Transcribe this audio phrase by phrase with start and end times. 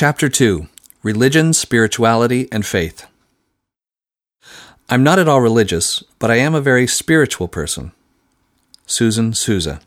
[0.00, 0.68] Chapter 2
[1.02, 3.08] Religion, Spirituality, and Faith.
[4.88, 7.90] I'm not at all religious, but I am a very spiritual person.
[8.86, 9.80] Susan Souza.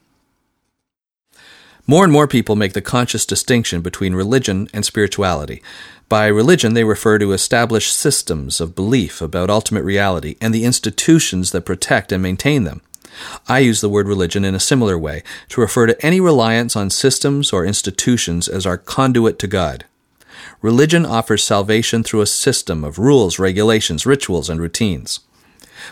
[1.87, 5.63] More and more people make the conscious distinction between religion and spirituality.
[6.10, 11.53] By religion, they refer to established systems of belief about ultimate reality and the institutions
[11.53, 12.81] that protect and maintain them.
[13.47, 16.89] I use the word religion in a similar way to refer to any reliance on
[16.89, 19.85] systems or institutions as our conduit to God.
[20.62, 25.20] Religion offers salvation through a system of rules, regulations, rituals, and routines.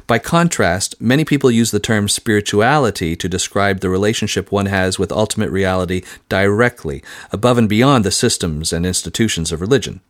[0.07, 5.11] By contrast, many people use the term spirituality to describe the relationship one has with
[5.11, 10.01] ultimate reality directly, above and beyond the systems and institutions of religion.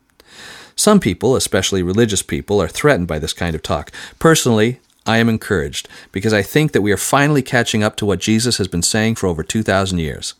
[0.75, 3.91] Some people, especially religious people, are threatened by this kind of talk.
[4.17, 8.19] Personally, I am encouraged because I think that we are finally catching up to what
[8.19, 10.35] Jesus has been saying for over 2,000 years.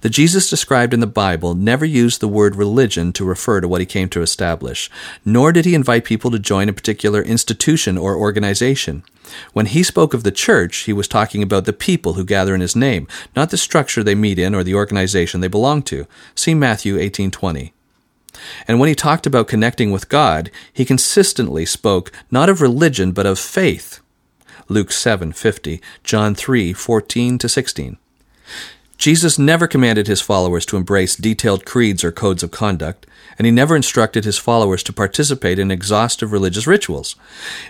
[0.00, 3.80] The Jesus described in the Bible never used the word religion to refer to what
[3.80, 4.90] he came to establish,
[5.24, 9.02] nor did he invite people to join a particular institution or organization.
[9.52, 12.60] When he spoke of the church, he was talking about the people who gather in
[12.60, 16.06] his name, not the structure they meet in or the organization they belong to.
[16.34, 17.72] See Matthew 18:20.
[18.66, 23.26] And when he talked about connecting with God, he consistently spoke not of religion but
[23.26, 24.00] of faith.
[24.68, 27.98] Luke 7:50, John 3:14 to 16.
[29.02, 33.04] Jesus never commanded his followers to embrace detailed creeds or codes of conduct,
[33.36, 37.16] and he never instructed his followers to participate in exhaustive religious rituals.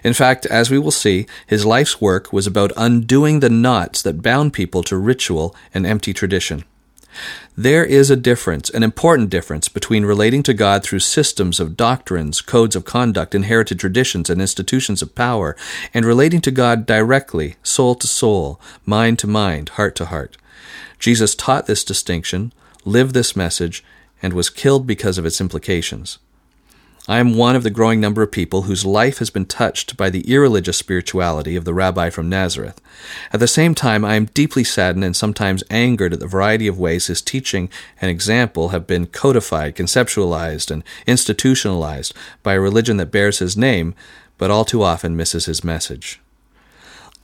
[0.04, 4.20] In fact, as we will see, his life's work was about undoing the knots that
[4.20, 6.64] bound people to ritual and empty tradition.
[7.56, 12.42] There is a difference, an important difference, between relating to God through systems of doctrines,
[12.42, 15.56] codes of conduct, inherited traditions, and institutions of power,
[15.94, 20.36] and relating to God directly, soul to soul, mind to mind, heart to heart.
[20.98, 22.52] Jesus taught this distinction,
[22.84, 23.84] lived this message,
[24.22, 26.18] and was killed because of its implications.
[27.08, 30.08] I am one of the growing number of people whose life has been touched by
[30.08, 32.80] the irreligious spirituality of the rabbi from Nazareth.
[33.32, 36.78] At the same time, I am deeply saddened and sometimes angered at the variety of
[36.78, 37.68] ways his teaching
[38.00, 42.14] and example have been codified, conceptualized, and institutionalized
[42.44, 43.96] by a religion that bears his name,
[44.38, 46.20] but all too often misses his message.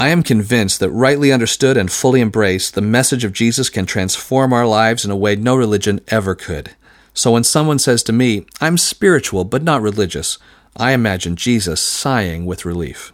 [0.00, 4.52] I am convinced that rightly understood and fully embraced, the message of Jesus can transform
[4.52, 6.70] our lives in a way no religion ever could.
[7.14, 10.38] So when someone says to me, I'm spiritual but not religious,
[10.76, 13.12] I imagine Jesus sighing with relief.